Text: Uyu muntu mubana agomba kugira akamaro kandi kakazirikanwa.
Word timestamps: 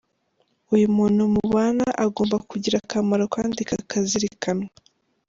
Uyu 0.73 0.87
muntu 0.97 1.21
mubana 1.33 1.87
agomba 2.05 2.35
kugira 2.49 2.75
akamaro 2.79 3.25
kandi 3.35 3.59
kakazirikanwa. 3.69 4.67